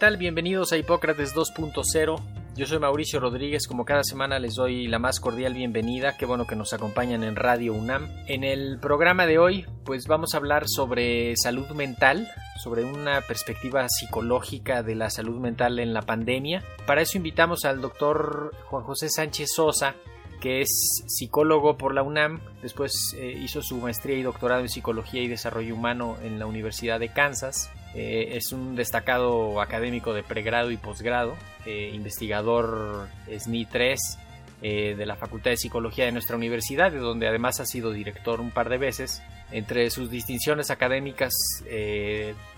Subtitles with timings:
[0.00, 2.20] Bienvenidos a Hipócrates 2.0.
[2.56, 6.46] Yo soy Mauricio Rodríguez, como cada semana les doy la más cordial bienvenida, qué bueno
[6.46, 8.08] que nos acompañan en Radio UNAM.
[8.26, 12.26] En el programa de hoy, pues vamos a hablar sobre salud mental,
[12.62, 16.64] sobre una perspectiva psicológica de la salud mental en la pandemia.
[16.86, 19.94] Para eso invitamos al doctor Juan José Sánchez Sosa,
[20.40, 25.22] que es psicólogo por la UNAM, después eh, hizo su maestría y doctorado en psicología
[25.22, 30.70] y desarrollo humano en la Universidad de Kansas, eh, es un destacado académico de pregrado
[30.70, 34.18] y posgrado, eh, investigador SNI 3
[34.62, 38.40] eh, de la Facultad de Psicología de nuestra universidad, de donde además ha sido director
[38.40, 39.22] un par de veces.
[39.50, 41.32] Entre sus distinciones académicas,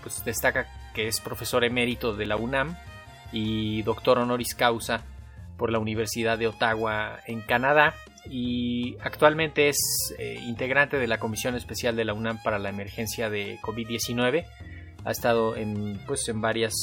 [0.03, 2.77] pues destaca que es profesor emérito de la UNAM
[3.31, 5.03] y doctor honoris causa
[5.57, 7.95] por la Universidad de Ottawa en Canadá
[8.29, 9.79] y actualmente es
[10.45, 14.45] integrante de la Comisión Especial de la UNAM para la Emergencia de COVID-19
[15.05, 16.73] ha estado en, pues, en varias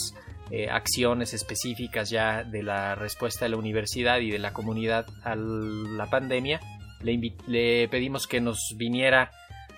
[0.51, 5.35] eh, acciones específicas ya de la respuesta de la universidad y de la comunidad a
[5.37, 6.61] la pandemia.
[7.03, 9.31] Le, le pedimos que nos viniera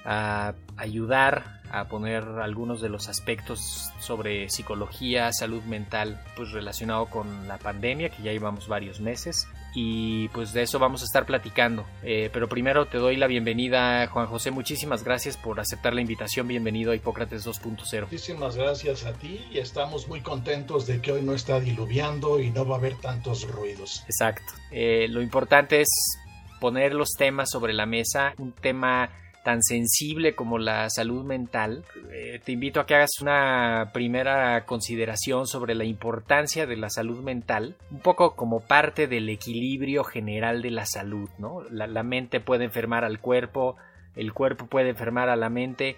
[0.05, 7.49] a ayudar a poner algunos de los aspectos sobre psicología, salud mental, pues relacionado con
[7.49, 11.87] la pandemia, que ya llevamos varios meses, y pues de eso vamos a estar platicando.
[12.03, 14.51] Eh, pero primero te doy la bienvenida, Juan José.
[14.51, 16.47] Muchísimas gracias por aceptar la invitación.
[16.49, 18.03] Bienvenido a Hipócrates 2.0.
[18.03, 22.51] Muchísimas gracias a ti y estamos muy contentos de que hoy no está diluviando y
[22.51, 24.03] no va a haber tantos ruidos.
[24.05, 24.53] Exacto.
[24.71, 25.89] Eh, lo importante es
[26.61, 29.11] poner los temas sobre la mesa, un tema
[29.43, 35.47] tan sensible como la salud mental, eh, te invito a que hagas una primera consideración
[35.47, 40.71] sobre la importancia de la salud mental, un poco como parte del equilibrio general de
[40.71, 41.63] la salud, ¿no?
[41.71, 43.77] La, mente puede enfermar al cuerpo,
[44.17, 45.97] el cuerpo puede enfermar a la mente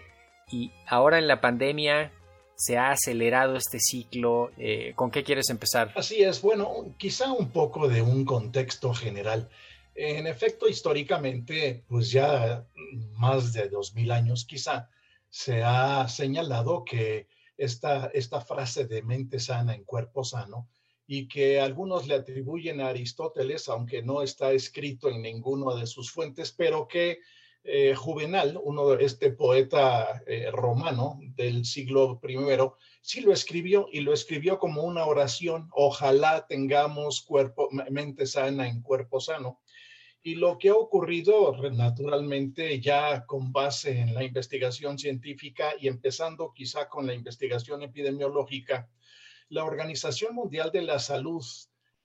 [0.51, 2.13] y ahora en la pandemia
[2.57, 4.51] se ha acelerado este ciclo.
[4.59, 5.93] Eh, ¿Con qué quieres empezar?
[5.97, 9.49] Así es, bueno, quizá un poco de un contexto general.
[9.95, 12.67] En efecto, históricamente, pues ya
[13.13, 14.89] más de dos mil años quizá,
[15.29, 20.69] se ha señalado que esta, esta frase de mente sana en cuerpo sano
[21.07, 26.11] y que algunos le atribuyen a Aristóteles, aunque no está escrito en ninguna de sus
[26.11, 27.19] fuentes, pero que
[27.67, 32.37] eh, Juvenal, uno de este poeta eh, romano del siglo I,
[33.01, 38.83] sí lo escribió y lo escribió como una oración, ojalá tengamos cuerpo, mente sana en
[38.83, 39.61] cuerpo sano.
[40.27, 46.51] Y lo que ha ocurrido naturalmente ya con base en la investigación científica y empezando
[46.55, 48.89] quizá con la investigación epidemiológica,
[49.51, 51.45] la Organización Mundial de la Salud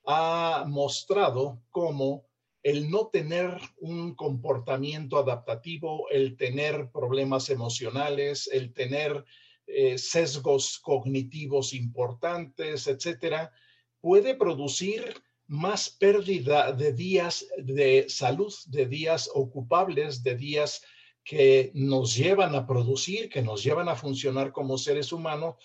[0.03, 2.25] ha mostrado cómo
[2.61, 9.23] el no tener un comportamiento adaptativo, el tener problemas emocionales, el tener
[9.65, 13.53] eh, sesgos cognitivos importantes, etcétera,
[14.01, 15.13] puede producir
[15.49, 20.83] más pérdida de días de salud, de días ocupables, de días
[21.23, 25.55] que nos llevan a producir, que nos llevan a funcionar como seres humanos,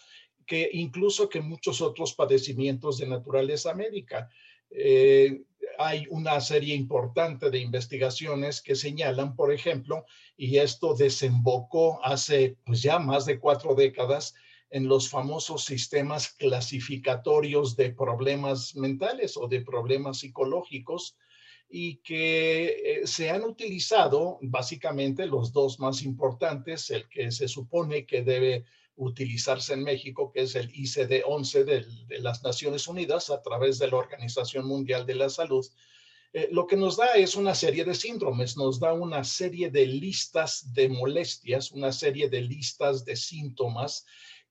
[0.47, 4.31] que incluso que muchos otros padecimientos de naturaleza médica.
[4.71, 5.43] Eh,
[5.79, 12.81] hay una serie importante de investigaciones que señalan, por ejemplo, y esto desembocó hace pues
[12.81, 14.35] ya más de cuatro décadas
[14.75, 21.17] en los famosos sistemas clasificatorios de problemas mentales o de problemas psicológicos
[21.69, 22.65] y que
[23.03, 28.65] eh, se han utilizado básicamente los dos más importantes, el que se supone que debe
[28.97, 33.99] utilizarse en México, que es el ICD-11 de, las Naciones Unidas a través de la
[33.99, 35.65] Organización Mundial de la Salud,
[36.33, 39.87] eh, lo que nos da es una serie de síndromes, nos da una serie de
[39.87, 44.05] listas de molestias, una serie de listas de síntomas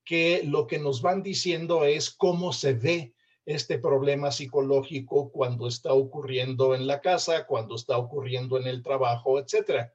[0.04, 3.14] que lo que nos van diciendo es cómo se ve
[3.46, 9.40] este problema psicológico cuando está ocurriendo en la casa, cuando está ocurriendo en el trabajo,
[9.40, 9.94] etcétera.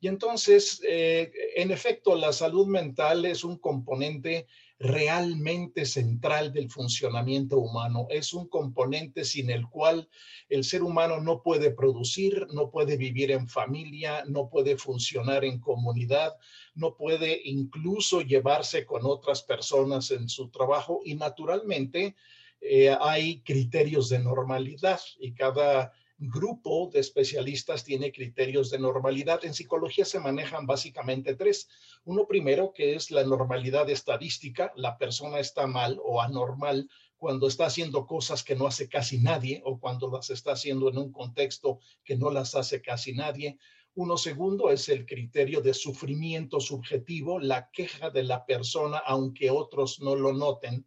[0.00, 4.46] Y entonces, eh, en efecto, la salud mental es un componente
[4.78, 8.06] realmente central del funcionamiento humano.
[8.10, 10.08] Es un componente sin el cual
[10.48, 15.58] el ser humano no puede producir, no puede vivir en familia, no puede funcionar en
[15.58, 16.36] comunidad,
[16.74, 22.14] no puede incluso llevarse con otras personas en su trabajo y naturalmente
[22.60, 29.44] eh, hay criterios de normalidad y cada grupo de especialistas tiene criterios de normalidad.
[29.44, 31.68] En psicología se manejan básicamente tres.
[32.04, 34.72] Uno primero, que es la normalidad estadística.
[34.74, 39.62] La persona está mal o anormal cuando está haciendo cosas que no hace casi nadie
[39.64, 43.58] o cuando las está haciendo en un contexto que no las hace casi nadie.
[43.94, 50.00] Uno segundo es el criterio de sufrimiento subjetivo, la queja de la persona, aunque otros
[50.00, 50.86] no lo noten.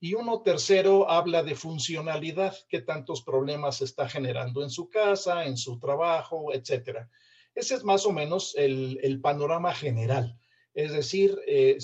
[0.00, 5.56] Y uno tercero habla de funcionalidad, qué tantos problemas está generando en su casa, en
[5.56, 7.08] su trabajo, etcétera.
[7.54, 10.38] Ese es más o menos el, panorama general.
[10.74, 11.78] Es decir, eh,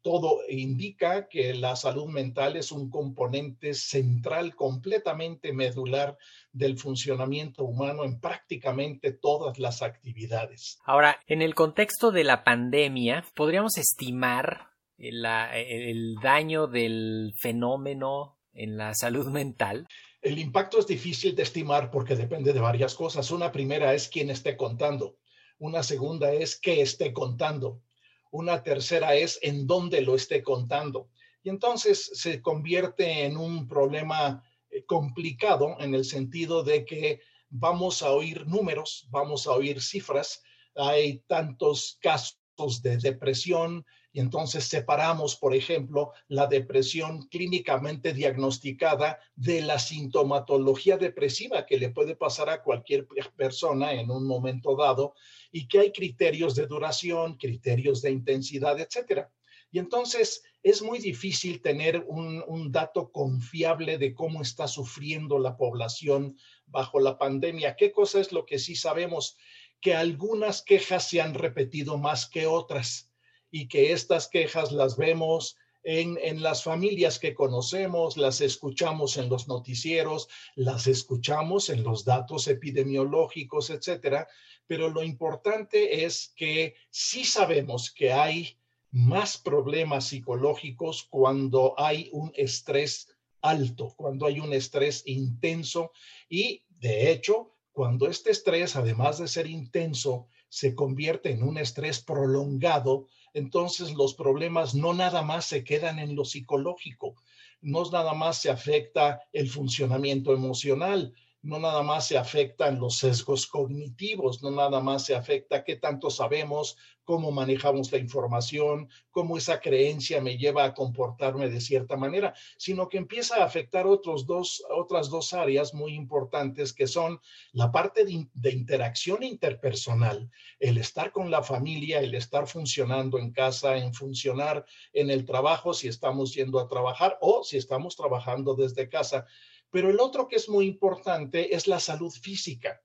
[0.00, 6.16] todo indica que la salud mental es un componente central, completamente medular
[6.52, 10.78] del funcionamiento humano en prácticamente todas las actividades.
[10.84, 18.94] Ahora, en el contexto de la pandemia, ¿podríamos estimar el daño del fenómeno en la
[18.94, 19.86] salud mental?
[20.22, 23.30] El impacto es difícil de estimar porque depende de varias cosas.
[23.30, 25.18] Una primera es quién esté contando.
[25.58, 27.82] Una segunda es qué esté contando.
[28.30, 31.10] Una tercera es en dónde lo esté contando.
[31.42, 37.20] Y entonces se convierte en un problema eh, complicado en el sentido de que
[37.50, 40.42] vamos a oír números, vamos a oír cifras.
[40.74, 49.60] Hay tantos casos de depresión, y entonces separamos, por ejemplo, la depresión clínicamente diagnosticada de
[49.60, 55.14] la sintomatología depresiva que le puede pasar a cualquier persona en un momento dado
[55.50, 59.32] y que hay criterios de duración, criterios de intensidad, etcétera.
[59.72, 65.56] Y entonces es muy difícil tener un, un, dato confiable de cómo está sufriendo la
[65.56, 67.74] población bajo la pandemia.
[67.74, 69.36] ¿Qué cosa es lo que sí sabemos?
[69.80, 73.10] Que algunas quejas se han repetido más que otras
[73.54, 79.28] y que estas quejas las vemos en, en, las familias que conocemos, las escuchamos en
[79.28, 84.26] los noticieros, las escuchamos en los datos epidemiológicos, etcétera.
[84.66, 88.58] Pero lo importante es que sí sabemos que hay
[88.90, 95.92] más problemas psicológicos cuando hay un estrés alto, cuando hay un estrés intenso
[96.28, 101.98] y, de hecho, cuando este estrés, además de ser intenso, se convierte en un estrés
[101.98, 107.16] prolongado, entonces los problemas no nada más se quedan en lo psicológico,
[107.60, 111.12] no nada más se afecta el funcionamiento emocional,
[111.44, 116.08] no nada más se afectan los sesgos cognitivos, no nada más se afecta qué tanto
[116.08, 122.32] sabemos, cómo manejamos la información, cómo esa creencia me lleva a comportarme de cierta manera,
[122.56, 127.20] sino que empieza a afectar otros dos, otras dos áreas muy importantes que son
[127.52, 133.32] la parte de, de interacción interpersonal, el estar con la familia, el estar funcionando en
[133.32, 134.64] casa, en funcionar
[134.94, 139.26] en el trabajo, si estamos yendo a trabajar o si estamos trabajando desde casa
[139.74, 142.80] pero el otro que es muy importante es la salud física.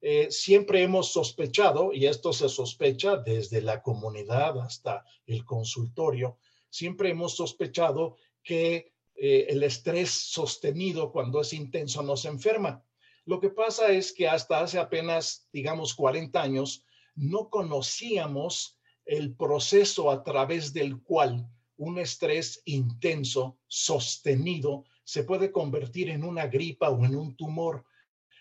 [0.00, 6.38] Eh, siempre hemos sospechado, y esto se sospecha desde la comunidad hasta el consultorio,
[6.70, 12.82] siempre hemos sospechado que eh, el estrés sostenido cuando es intenso nos enferma.
[13.26, 20.10] Lo que pasa es que hasta hace apenas, digamos, 40 años, no conocíamos el proceso
[20.10, 27.04] a través del cual un estrés intenso, sostenido, se puede convertir en una gripa o
[27.04, 27.84] en un tumor,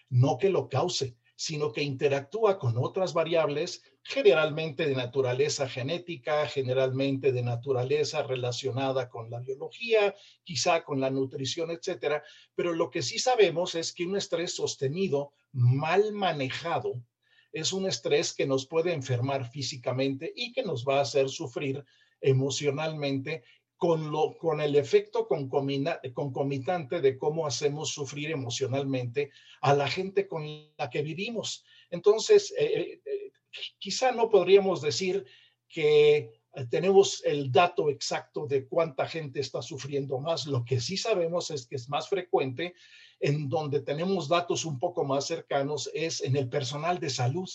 [0.10, 7.32] no que lo cause, sino que interactúa con otras variables, generalmente de naturaleza genética, generalmente
[7.32, 12.24] de naturaleza relacionada con la biología, quizá con la nutrición, etcétera.
[12.55, 17.03] Pero lo que sí sabemos es que un estrés sostenido, mal manejado,
[17.51, 21.84] es un estrés que nos puede enfermar físicamente y que nos va a hacer sufrir
[22.20, 23.43] emocionalmente
[23.84, 30.46] con, lo, con el efecto concomitante de cómo hacemos sufrir emocionalmente a la gente con
[30.78, 31.66] la que vivimos.
[31.90, 33.32] Entonces, eh, eh, eh,
[33.78, 35.25] quizá no podríamos decir
[35.68, 36.32] que
[36.70, 40.48] tenemos el dato exacto de cuánta gente está sufriendo más.
[40.48, 42.75] Lo que sí sabemos es que es más frecuente,
[43.20, 47.50] en donde tenemos datos un poco más cercanos, es en el personal de salud.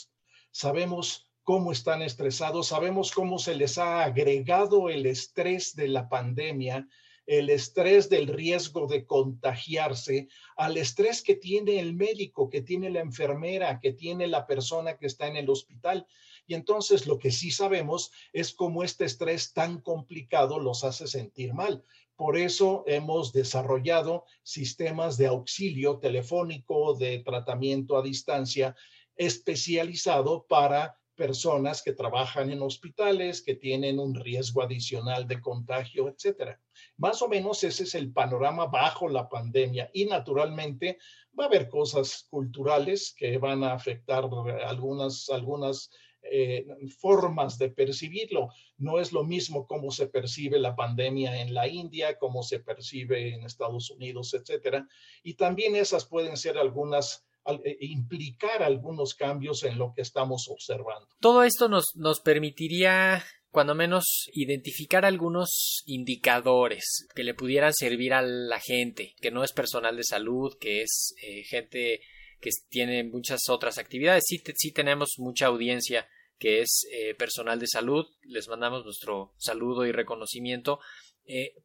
[0.51, 6.87] Sabemos cómo están estresados, sabemos cómo se les ha agregado el estrés de la pandemia,
[7.25, 10.29] el estrés del riesgo de contagiarse,
[10.59, 15.07] al estrés que tiene el médico, que tiene la enfermera, que tiene la persona que
[15.07, 16.07] está en el hospital.
[16.47, 21.55] Y entonces lo que sí sabemos es cómo este estrés tan complicado los hace sentir
[21.55, 21.83] mal.
[22.15, 28.77] Por eso hemos desarrollado sistemas de auxilio telefónico, de tratamiento a distancia
[29.17, 36.61] especializado para personas que trabajan en hospitales, que tienen un riesgo adicional de contagio, etcétera.
[36.97, 40.99] Más o menos ese es el panorama bajo la pandemia y naturalmente
[41.39, 44.25] va a haber cosas culturales que van a afectar
[44.65, 45.91] algunas, algunas
[46.23, 46.65] eh,
[47.01, 48.51] formas de percibirlo.
[48.77, 53.35] No es lo mismo cómo se percibe la pandemia en la India, cómo se percibe
[53.35, 54.87] en Estados Unidos, etcétera.
[55.25, 57.28] Y también esas pueden ser algunas
[57.81, 61.09] implicar algunos cambios en lo que estamos observando.
[61.21, 68.23] Todo esto nos, nos permitiría cuando menos identificar algunos indicadores que le pudieran servir a
[68.23, 72.01] la gente, que no es personal de salud, que es eh, gente
[72.41, 74.25] que tiene muchas otras actividades.
[74.27, 76.07] Sí, sí tenemos mucha audiencia
[76.39, 78.07] que es eh, personal de salud.
[78.23, 80.79] Les mandamos nuestro saludo y reconocimiento.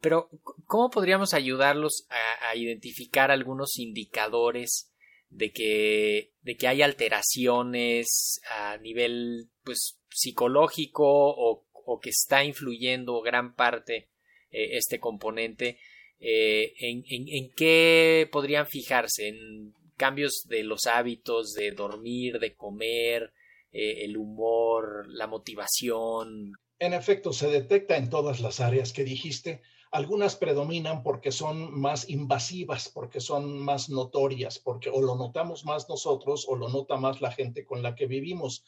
[0.02, 0.30] pero,
[0.66, 4.93] ¿cómo podríamos ayudarlos a, a identificar algunos indicadores
[5.34, 13.22] de que, de que hay alteraciones a nivel pues psicológico o, o que está influyendo
[13.22, 14.10] gran parte
[14.52, 15.80] eh, este componente
[16.20, 23.34] eh, en, en, qué podrían fijarse en cambios de los hábitos de dormir de comer
[23.72, 26.54] eh, el humor la motivación.
[26.80, 29.62] En efecto se detecta en todas las áreas que dijiste
[29.94, 35.88] algunas predominan porque son más invasivas, porque son más notorias, porque o lo notamos más
[35.88, 38.66] nosotros o lo nota más la gente con la que vivimos.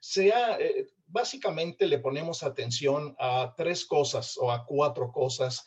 [0.00, 5.66] Sea, eh, básicamente le ponemos atención a tres cosas o a cuatro cosas.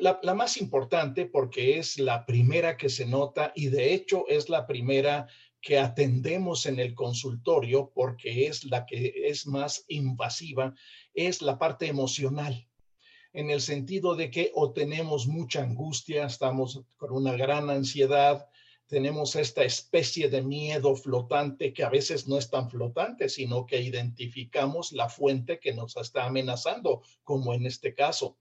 [0.00, 4.48] La, la, más importante porque es la primera que se nota y de hecho es
[4.48, 5.26] la primera
[5.60, 10.74] que atendemos en el consultorio porque es la que es más invasiva,
[11.12, 12.66] es la parte emocional
[13.36, 18.48] en el sentido de que o tenemos mucha angustia, estamos con una gran ansiedad,
[18.86, 23.82] tenemos esta especie de miedo flotante que a veces no es tan flotante, sino que
[23.82, 28.38] identificamos la fuente que nos está amenazando, como en este caso.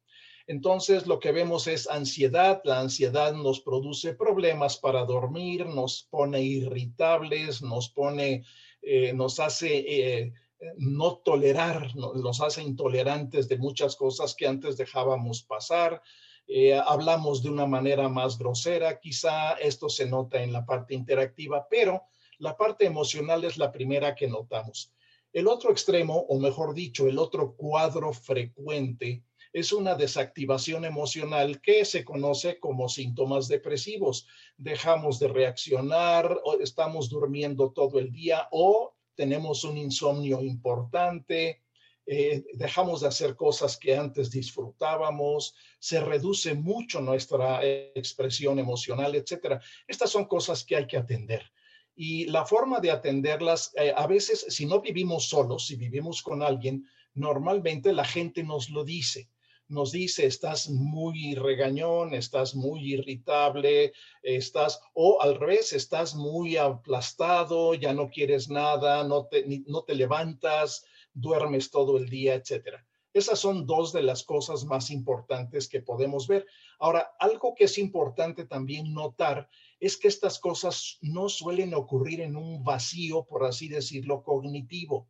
[0.47, 2.61] Entonces, lo que vemos es ansiedad.
[2.63, 8.45] La ansiedad nos produce problemas para dormir, nos pone irritables, nos pone,
[8.81, 10.33] eh, nos hace eh,
[10.77, 16.01] no tolerar, nos hace intolerantes de muchas cosas que antes dejábamos pasar.
[16.47, 21.67] Eh, hablamos de una manera más grosera, quizá esto se nota en la parte interactiva,
[21.69, 22.03] pero
[22.37, 24.91] la parte emocional es la primera que notamos.
[25.33, 31.85] El otro extremo, o mejor dicho, el otro cuadro frecuente, es una desactivación emocional que
[31.85, 34.27] se conoce como síntomas depresivos.
[34.57, 41.63] Dejamos de reaccionar, estamos durmiendo todo el día o tenemos un insomnio importante,
[42.05, 49.59] eh, dejamos de hacer cosas que antes disfrutábamos, se reduce mucho nuestra expresión emocional, etcétera.
[49.87, 51.51] Estas son cosas que hay que atender.
[51.95, 56.43] Y la forma de atenderlas, eh, a veces, si no vivimos solos, si vivimos con
[56.43, 59.29] alguien, normalmente la gente nos lo dice
[59.67, 67.73] nos dice, estás muy regañón, estás muy irritable, estás, o al revés, estás muy aplastado,
[67.73, 69.45] ya no quieres nada, no te,
[69.93, 72.85] levantas, duermes todo el día, etcétera.
[73.13, 76.45] Esas son dos de las cosas más importantes que podemos ver.
[76.79, 82.35] Ahora, algo que es importante también notar es que estas cosas no suelen ocurrir en
[82.35, 85.07] un vacío, por así decirlo, cognitivo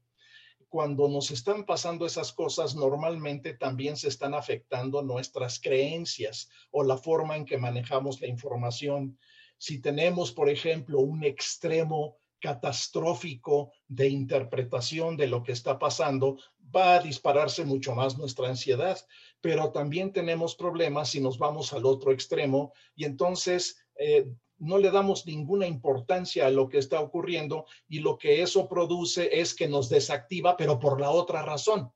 [0.75, 6.97] cuando nos están pasando esas cosas, normalmente también se están afectando nuestras creencias o la
[6.97, 9.17] forma en que manejamos la información.
[9.57, 16.39] Si tenemos, por ejemplo, un extremo catastrófico de interpretación de lo que está pasando,
[16.75, 18.99] va a dispararse mucho más nuestra ansiedad,
[19.39, 24.91] pero también tenemos problemas si nos vamos al otro extremo y entonces eh, no le
[24.91, 29.67] damos ninguna importancia a lo que está ocurriendo y lo que eso produce es que
[29.67, 31.91] nos desactiva, pero por la otra razón.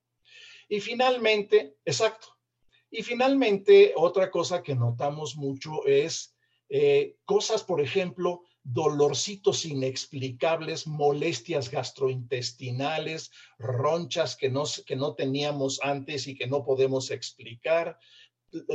[0.68, 2.28] Y finalmente, exacto.
[2.92, 6.36] Y finalmente, otra cosa que notamos mucho es
[6.70, 16.28] eh, cosas, por ejemplo, dolorcitos inexplicables, molestias gastrointestinales, ronchas que no, que no teníamos antes
[16.28, 17.98] y que no podemos explicar.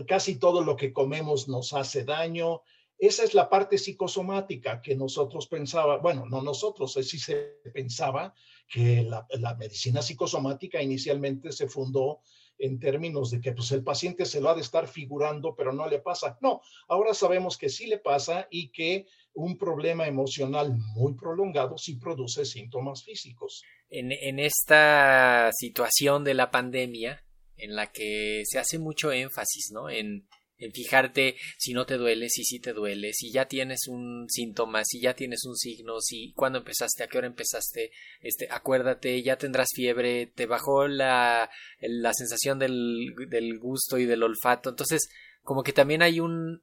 [0.06, 2.62] Casi todo lo que comemos nos hace daño,
[3.06, 7.34] esa es la parte psicosomática que nosotros pensaba, bueno, no nosotros, sí se
[7.73, 8.34] pensaba
[8.68, 12.20] que la, medicina psicosomática inicialmente se fundó
[12.58, 15.88] en términos de que pues, el paciente se lo ha de estar figurando, pero no
[15.88, 16.38] le pasa.
[16.40, 21.96] No, ahora sabemos que sí le pasa y que un problema emocional muy prolongado sí
[21.96, 23.64] produce síntomas físicos.
[23.90, 27.25] En, en esta situación de la pandemia,
[27.56, 29.90] en la que se hace mucho énfasis, ¿no?
[29.90, 30.26] En,
[30.58, 34.84] en fijarte si no te duele, si sí te duele, si ya tienes un síntoma,
[34.84, 39.37] si ya tienes un signo, si cuándo empezaste, a qué hora empezaste, este, acuérdate, ya
[39.37, 45.08] tendrás fiebre, te bajó la, la sensación del, del gusto y del olfato, entonces
[45.42, 46.62] como que también hay un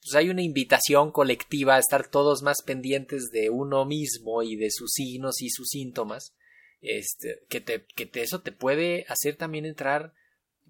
[0.00, 4.70] pues hay una invitación colectiva a estar todos más pendientes de uno mismo y de
[4.70, 6.34] sus signos y sus síntomas,
[6.80, 10.14] este, que te, que eso te puede hacer también entrar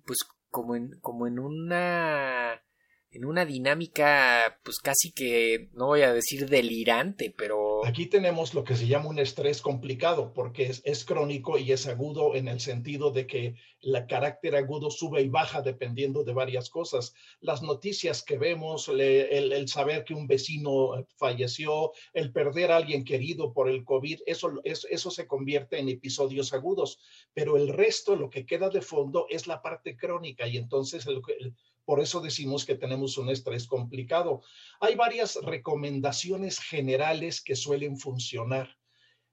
[0.06, 0.18] pues
[0.50, 2.62] como en, como en una
[3.10, 8.64] en una dinámica pues casi que no voy a decir delirante, pero aquí tenemos lo
[8.64, 13.10] que se llama un estrés complicado porque es, crónico y es agudo en el sentido
[13.10, 17.14] de que el carácter agudo sube y baja dependiendo de varias cosas.
[17.40, 23.52] Las noticias que vemos, el, saber que un vecino falleció, el perder a alguien querido
[23.52, 26.98] por el COVID, eso, eso, eso se convierte en episodios agudos,
[27.34, 31.20] pero el resto, lo que queda de fondo es la parte crónica y entonces el,
[31.38, 31.54] el
[31.88, 34.42] por eso decimos que tenemos un estrés complicado.
[34.78, 38.76] Hay varias recomendaciones generales que suelen funcionar.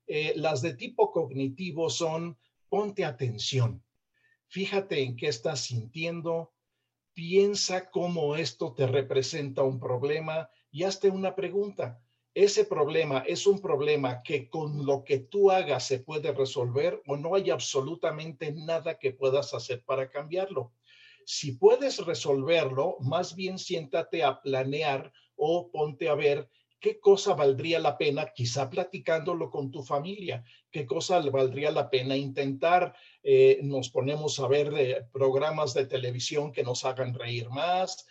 [0.06, 2.38] Eh, las de tipo cognitivo son
[2.70, 3.84] ponte atención,
[4.48, 6.54] fíjate en qué estás sintiendo,
[7.12, 12.00] piensa cómo esto te representa un problema y hazte una pregunta.
[12.32, 17.18] ¿Ese problema es un problema que con lo que tú hagas se puede resolver o
[17.18, 20.72] no hay absolutamente nada que puedas hacer para cambiarlo?
[21.28, 27.80] Si puedes resolverlo, más bien siéntate a planear o ponte a ver qué cosa valdría
[27.80, 32.94] la pena, quizá platicándolo con tu familia, qué cosa valdría la pena intentar.
[33.24, 38.06] Eh, nos ponemos a ver eh, programas de televisión que nos hagan reír más,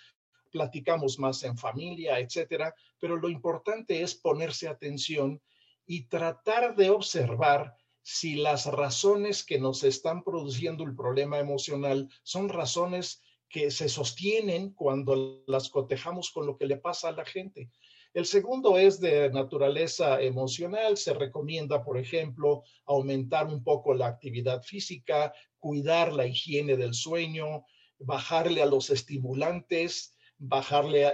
[0.52, 2.76] platicamos más en familia, etcétera.
[3.00, 5.42] Pero lo importante es ponerse atención
[5.86, 12.50] y tratar de observar si las razones que nos están produciendo el problema emocional son
[12.50, 17.72] razones que se sostienen cuando las cotejamos con lo que le pasa a la gente.
[18.14, 20.98] El segundo es de naturaleza emocional.
[20.98, 27.66] Se recomienda, por ejemplo, aumentar un poco la actividad física, cuidar la higiene del sueño,
[27.98, 31.08] bajarle a los estimulantes, bajarle,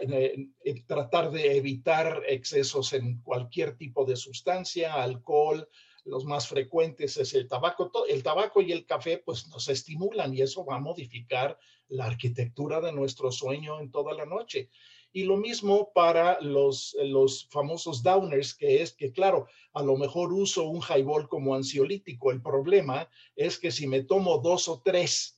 [0.65, 5.69] eh, tratar de evitar excesos en cualquier tipo de sustancia, alcohol,
[6.03, 7.91] los más frecuentes es el tabaco.
[8.07, 11.57] El tabaco y el café pues nos estimulan y eso va a modificar
[11.89, 14.69] la arquitectura de nuestro sueño en toda la noche.
[15.13, 20.31] Y lo mismo para los, los famosos downers, que es que, claro, a lo mejor
[20.31, 22.31] uso un highball como ansiolítico.
[22.31, 25.37] El problema es que si me tomo dos o tres,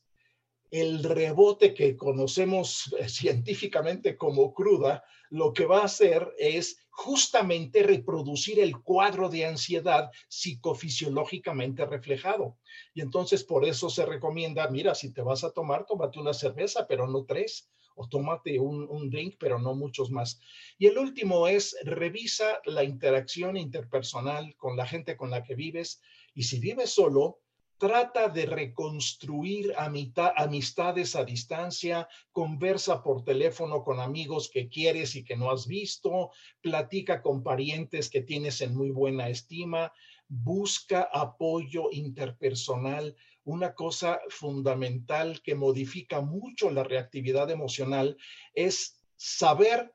[0.69, 7.81] el rebote que conocemos eh, científicamente como cruda, lo que va a hacer es justamente
[7.81, 12.57] reproducir el cuadro de ansiedad psicofisiológicamente reflejado.
[12.93, 16.85] Y entonces por eso se recomienda, mira, si te vas a tomar, tómate una cerveza,
[16.87, 20.39] pero no tres, o tómate un, un drink, pero no muchos más.
[20.77, 25.99] Y el último es, revisa la interacción interpersonal con la gente con la que vives.
[26.35, 27.42] Y si vives solo,
[27.83, 35.35] trata de reconstruir amistades a distancia, conversa por teléfono con amigos que quieres y que
[35.35, 39.91] no has visto, platica con parientes que tienes en muy buena estima,
[40.29, 43.17] busca apoyo interpersonal.
[43.43, 48.15] Una cosa fundamental que modifica mucho la reactividad emocional
[48.53, 49.93] es saber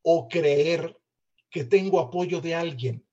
[0.00, 0.98] o creer
[1.50, 3.04] que tengo apoyo de alguien.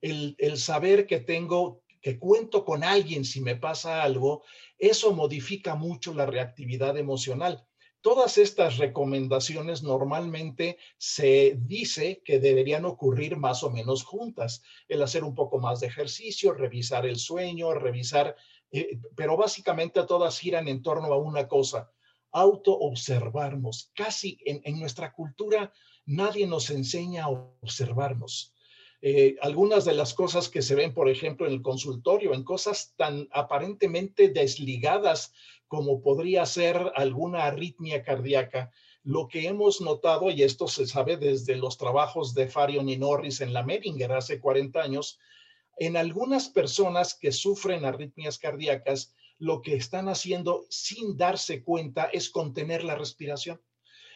[0.00, 4.44] El, saber que tengo que cuento con alguien si me pasa algo,
[4.78, 7.66] eso modifica mucho la reactividad emocional.
[8.00, 14.62] Todas estas recomendaciones normalmente se dice que deberían ocurrir más o menos juntas.
[14.86, 18.36] El hacer un poco más de ejercicio, revisar el sueño, revisar,
[18.70, 21.90] eh, pero básicamente todas giran en torno a una cosa,
[22.30, 23.90] auto-observarnos.
[23.94, 25.72] Casi en, en nuestra cultura
[26.06, 28.54] nadie nos enseña a observarnos.
[29.00, 32.94] Eh, algunas de las cosas que se ven, por ejemplo, en el consultorio, en cosas
[32.96, 35.32] tan aparentemente desligadas
[35.68, 38.72] como podría ser alguna arritmia cardíaca,
[39.04, 43.40] lo que hemos notado, y esto se sabe desde los trabajos de Farion y Norris
[43.40, 45.18] en la Medinger hace 40 años,
[45.76, 52.30] en algunas personas que sufren arritmias cardíacas, lo que están haciendo sin darse cuenta es
[52.30, 53.60] contener la respiración.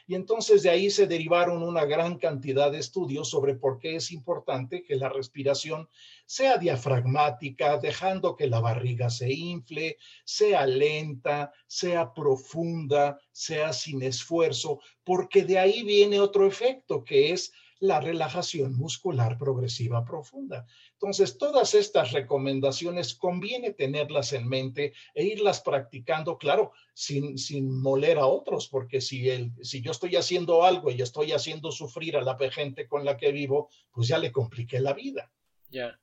[0.06, 4.12] Y entonces de ahí se derivaron una gran cantidad de estudios sobre por qué es
[4.12, 5.88] importante que la respiración
[6.26, 14.80] sea diafragmática, dejando que la barriga se infle, sea lenta, sea profunda, sea sin esfuerzo,
[15.04, 20.66] porque de ahí viene otro efecto que es la relajación muscular progresiva profunda.
[21.02, 28.18] Entonces, todas estas recomendaciones conviene tenerlas en mente e irlas practicando, claro, sin, sin moler
[28.18, 32.22] a otros, porque si, el, si yo estoy haciendo algo y estoy haciendo sufrir a
[32.22, 35.32] la gente con la que vivo, pues ya le compliqué la vida.
[35.70, 35.98] Ya.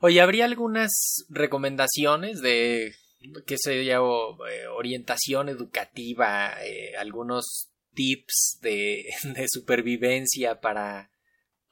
[0.00, 2.94] Oye, ¿habría algunas recomendaciones de
[3.46, 11.10] qué sería eh, orientación educativa, eh, algunos tips de, de supervivencia para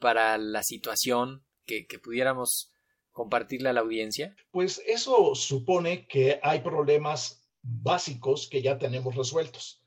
[0.00, 1.44] para la situación
[1.88, 2.72] que, pudiéramos
[3.12, 4.34] compartirle a la audiencia?
[4.50, 9.82] Pues eso supone que hay problemas básicos que ya tenemos resueltos.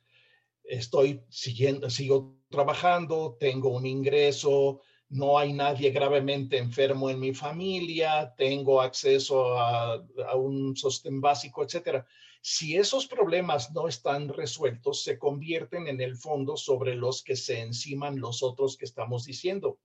[0.64, 8.34] Estoy siguiendo, sigo trabajando, tengo un ingreso, no hay nadie gravemente enfermo en mi familia,
[8.38, 12.06] tengo acceso a, a, un sostén básico, etcétera.
[12.42, 17.62] Si esos problemas no están resueltos, se convierten en el fondo sobre los que se
[17.62, 19.80] enciman los otros que estamos diciendo.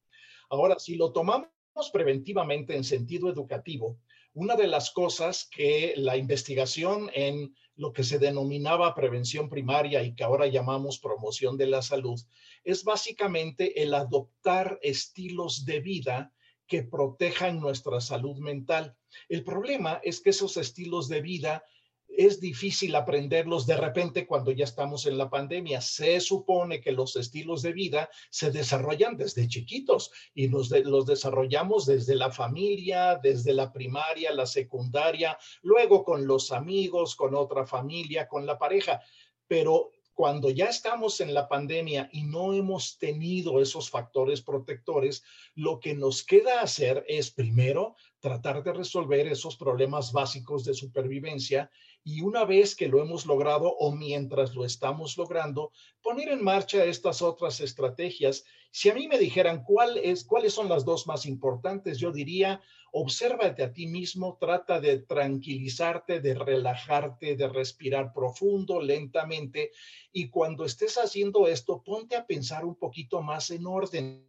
[0.50, 1.48] Ahora, si lo tomamos
[1.90, 3.98] preventivamente en sentido educativo,
[4.34, 10.14] una de las cosas que la investigación en lo que se denominaba prevención primaria y
[10.14, 12.20] que ahora llamamos promoción de la salud,
[12.64, 16.32] es básicamente el adoptar estilos de vida
[16.66, 18.96] que protejan nuestra salud mental.
[19.28, 21.64] El problema es que esos estilos de vida
[22.18, 25.80] es difícil aprenderlos de repente cuando ya estamos en la pandemia.
[25.80, 31.86] Se supone que los estilos de vida se desarrollan desde chiquitos y los, los desarrollamos
[31.86, 38.26] desde la familia, desde la primaria, la secundaria, luego con los amigos, con otra familia,
[38.26, 39.00] con la pareja.
[39.46, 45.22] Pero cuando ya estamos en la pandemia y no hemos tenido esos factores protectores,
[45.54, 51.70] lo que nos queda hacer es primero tratar de resolver esos problemas básicos de supervivencia
[52.02, 55.70] y una vez que lo hemos logrado o mientras lo estamos logrando,
[56.02, 58.42] poner en marcha estas otras estrategias.
[58.72, 62.60] Si a mí me dijeran cuál es, cuáles son las dos más importantes, yo diría,
[62.92, 69.70] obsérvate a ti mismo, trata de tranquilizarte, de relajarte, de respirar profundo, lentamente.
[70.12, 74.28] Y cuando estés haciendo esto, ponte a pensar un poquito más en orden.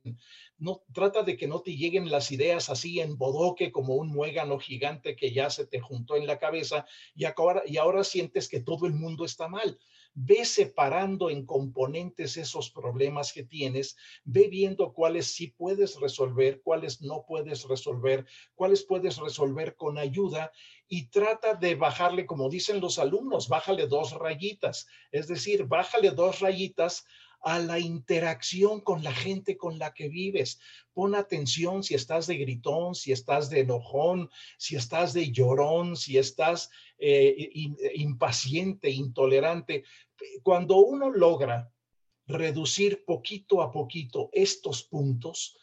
[0.57, 4.59] No, trata de que no te lleguen las ideas así en bodoque como un muégano
[4.59, 7.25] gigante que ya se te juntó en la cabeza y
[7.65, 9.79] y ahora sientes que todo el mundo está mal
[10.13, 17.01] ve separando en componentes esos problemas que tienes, ve viendo cuáles sí puedes resolver, cuáles
[17.01, 20.51] no puedes resolver, cuáles puedes resolver con ayuda
[20.87, 26.39] y trata de bajarle, como dicen los alumnos, bájale dos rayitas, es decir, bájale dos
[26.39, 27.05] rayitas
[27.41, 30.59] a la interacción con la gente con la que vives.
[30.93, 36.17] Pon atención si estás de gritón, si estás de enojón, si estás de llorón, si
[36.17, 37.49] estás eh,
[37.95, 39.83] impaciente, intolerante.
[40.43, 41.71] Cuando uno logra
[42.27, 45.57] reducir poquito a poquito estos puntos,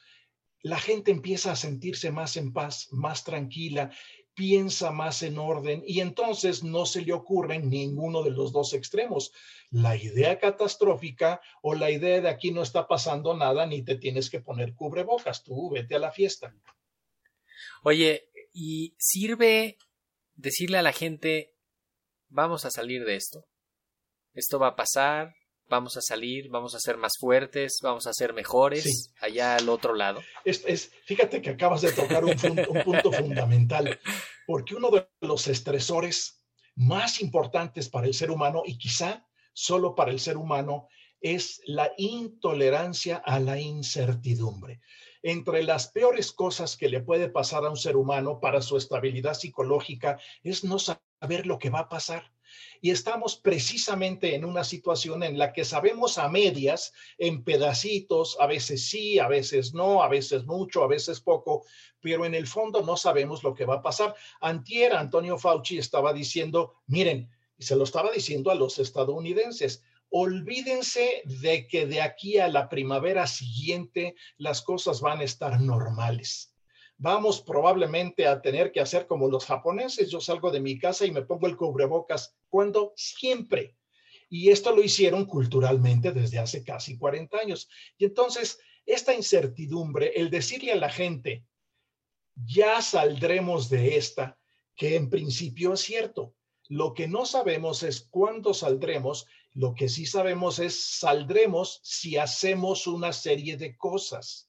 [0.62, 3.92] la gente empieza a sentirse más en paz, más tranquila
[4.36, 9.32] piensa más en orden y entonces no se le ocurre ninguno de los dos extremos,
[9.70, 14.28] la idea catastrófica o la idea de aquí no está pasando nada ni te tienes
[14.28, 16.54] que poner cubrebocas, tú vete a la fiesta.
[17.82, 19.78] Oye, ¿y sirve
[20.34, 21.54] decirle a la gente,
[22.28, 23.46] vamos a salir de esto?
[24.34, 25.34] Esto va a pasar,
[25.68, 29.94] vamos a salir, vamos a ser más fuertes, vamos a ser mejores allá al otro
[29.94, 30.22] lado.
[30.44, 32.32] Es, fíjate que acabas de tocar un,
[32.68, 33.98] un punto fundamental,
[34.46, 40.10] porque uno de los estresores más importantes para el ser humano y quizá solo para
[40.10, 40.88] el ser humano
[41.20, 44.80] es la intolerancia a la incertidumbre.
[45.22, 49.34] Entre las peores cosas que le puede pasar a un ser humano para su estabilidad
[49.34, 52.30] psicológica es no saber lo que va a pasar
[52.80, 58.46] y estamos precisamente en una situación en la que sabemos a medias, en pedacitos, a
[58.46, 61.64] veces sí, a veces no, a veces mucho, a veces poco,
[62.00, 64.14] pero en el fondo no sabemos lo que va a pasar.
[64.40, 71.22] Antier, Antonio Fauci estaba diciendo, miren, y se lo estaba diciendo a los estadounidenses, olvídense
[71.24, 76.55] de que de aquí a la primavera siguiente las cosas van a estar normales
[76.98, 80.10] vamos probablemente a tener que hacer como los japoneses.
[80.10, 83.76] Yo salgo de mi casa y me pongo el cubrebocas cuando siempre.
[84.28, 87.68] Y esto lo hicieron culturalmente desde hace casi 40 años.
[87.96, 91.44] Y entonces, esta incertidumbre, el decirle a la gente,
[92.34, 94.38] ya saldremos de esta,
[94.74, 96.34] que en principio es cierto.
[96.68, 102.86] Lo que no sabemos es cuándo saldremos, lo que sí sabemos es saldremos si hacemos
[102.88, 104.45] una serie de cosas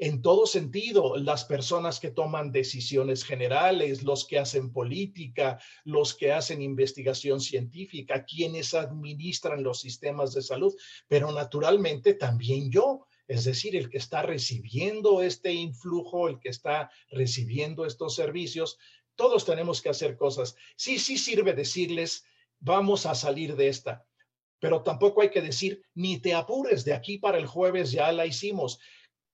[0.00, 6.32] en todo sentido, las personas que toman decisiones generales, los que hacen política, los que
[6.32, 10.74] hacen investigación científica, quienes administran los sistemas de salud,
[11.08, 13.06] pero naturalmente también yo.
[13.26, 18.78] es decir, el que está recibiendo este influjo, el que está recibiendo estos servicios,
[19.16, 20.56] todos tenemos que hacer cosas.
[20.76, 22.24] Sí, sí sirve decirles,
[22.58, 24.06] vamos a salir de esta,
[24.60, 28.24] pero tampoco hay que decir, ni te apures, de aquí para el jueves ya la
[28.24, 28.78] hicimos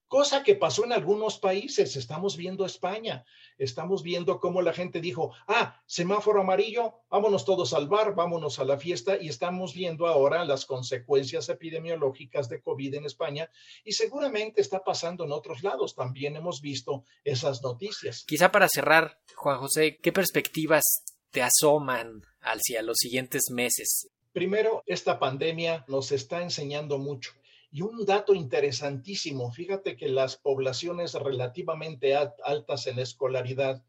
[0.08, 1.96] cosa que pasó en algunos países.
[1.96, 3.24] Estamos viendo España,
[3.58, 8.64] estamos viendo cómo la gente dijo, ah, semáforo amarillo, vámonos todos al bar, vámonos a
[8.64, 13.50] la fiesta y estamos viendo ahora las consecuencias epidemiológicas de COVID en España
[13.84, 15.94] y seguramente está pasando en otros lados.
[15.94, 18.24] También hemos visto esas noticias.
[18.26, 20.84] Quizá para cerrar, Juan José, ¿qué perspectivas
[21.30, 24.08] te asoman hacia los siguientes meses?
[24.32, 27.32] Primero, esta pandemia nos está enseñando mucho
[27.74, 33.82] y un dato interesantísimo, fíjate que las poblaciones relativamente altas en escolaridad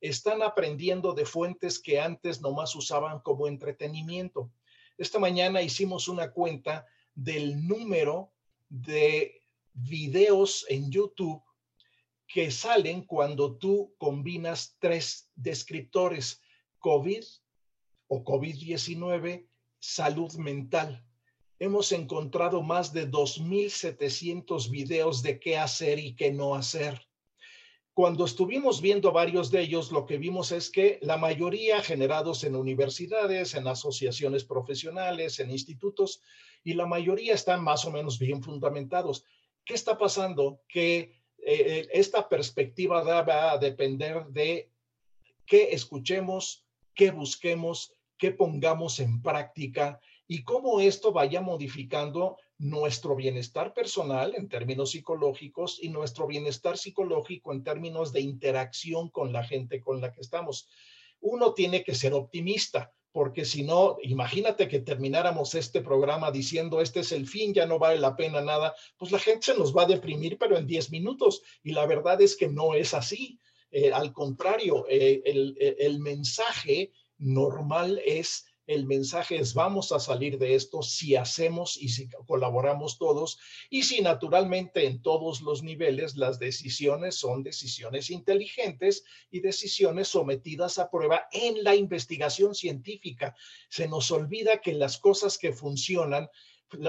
[0.00, 4.52] están aprendiendo de fuentes que antes nomás usaban como entretenimiento.
[4.96, 8.30] Esta mañana hicimos una cuenta del número
[8.68, 11.42] de videos en YouTube
[12.28, 16.40] que salen cuando tú combinas tres descriptores,
[16.78, 17.24] COVID
[18.06, 19.48] o COVID-19,
[19.80, 21.04] salud mental
[21.62, 27.06] hemos encontrado más de 2.700 videos de qué hacer y qué no hacer.
[27.94, 32.56] Cuando estuvimos viendo varios de ellos, lo que vimos es que la mayoría generados en
[32.56, 36.20] universidades, en asociaciones profesionales, en institutos,
[36.64, 39.24] y la mayoría están más o menos bien fundamentados.
[39.64, 40.62] ¿Qué está pasando?
[40.68, 41.12] Que eh,
[41.46, 44.68] eh, esta perspectiva va a depender de
[45.46, 50.00] qué escuchemos, qué busquemos, qué pongamos en práctica
[50.32, 57.52] y cómo esto vaya modificando nuestro bienestar personal en términos psicológicos y nuestro bienestar psicológico
[57.52, 60.70] en términos de interacción con la gente con la que estamos.
[61.20, 67.00] Uno tiene que ser optimista, porque si no, imagínate que termináramos este programa diciendo este
[67.00, 69.82] es el fin, ya no vale la pena nada, pues la gente se nos va
[69.82, 71.42] a deprimir, pero en 10 minutos.
[71.62, 73.38] Y la verdad es que no es así.
[73.70, 80.38] Eh, al contrario, eh, el, el mensaje normal es el mensaje es vamos a salir
[80.38, 83.38] de esto si hacemos y si colaboramos todos
[83.70, 90.78] y si naturalmente en todos los niveles las decisiones son decisiones inteligentes y decisiones sometidas
[90.78, 93.34] a prueba en la investigación científica.
[93.68, 96.28] Se nos olvida que las cosas que funcionan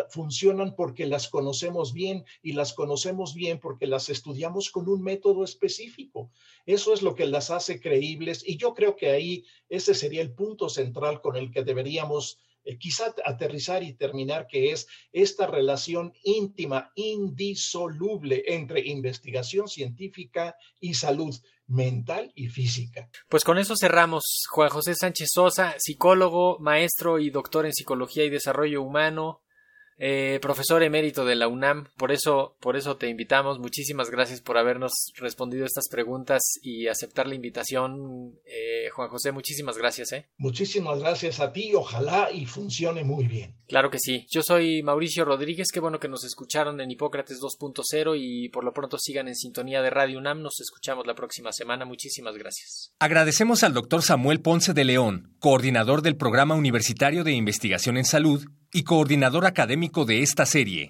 [0.09, 5.43] funcionan porque las conocemos bien y las conocemos bien porque las estudiamos con un método
[5.43, 6.31] específico.
[6.65, 10.33] Eso es lo que las hace creíbles y yo creo que ahí ese sería el
[10.33, 16.13] punto central con el que deberíamos eh, quizá aterrizar y terminar, que es esta relación
[16.23, 21.35] íntima, indisoluble entre investigación científica y salud
[21.67, 23.09] mental y física.
[23.27, 24.23] Pues con eso cerramos.
[24.49, 29.42] Juan José Sánchez Sosa, psicólogo, maestro y doctor en psicología y desarrollo humano,
[29.97, 33.59] eh, profesor emérito de la UNAM, por eso, por eso te invitamos.
[33.59, 39.31] Muchísimas gracias por habernos respondido estas preguntas y aceptar la invitación, eh, Juan José.
[39.31, 40.11] Muchísimas gracias.
[40.13, 40.27] ¿eh?
[40.37, 41.73] Muchísimas gracias a ti.
[41.75, 43.55] Ojalá y funcione muy bien.
[43.67, 44.25] Claro que sí.
[44.29, 45.67] Yo soy Mauricio Rodríguez.
[45.73, 49.81] Qué bueno que nos escucharon en Hipócrates 2.0 y por lo pronto sigan en sintonía
[49.81, 50.41] de Radio UNAM.
[50.41, 51.85] Nos escuchamos la próxima semana.
[51.85, 52.93] Muchísimas gracias.
[52.99, 58.45] Agradecemos al doctor Samuel Ponce de León, coordinador del Programa Universitario de Investigación en Salud
[58.71, 60.89] y coordinador académico de esta serie.